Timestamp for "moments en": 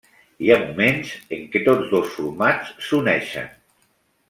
0.61-1.43